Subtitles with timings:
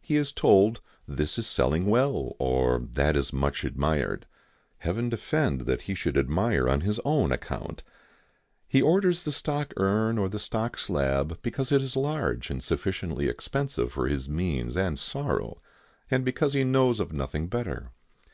[0.00, 4.24] He is told this is selling well, or that is much admired.
[4.78, 7.82] Heaven defend that he should admire on his own account!
[8.66, 13.28] He orders the stock urn or the stock slab because it is large and sufficiently
[13.28, 15.60] expensive for his means and sorrow,
[16.10, 17.90] and because he knows of nothing better.